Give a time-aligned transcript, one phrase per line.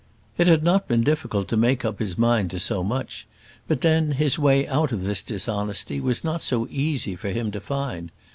[0.35, 3.27] It had not been difficult to make up his mind to so much;
[3.67, 7.59] but then, his way out of this dishonesty was not so easy for him to
[7.61, 8.09] find.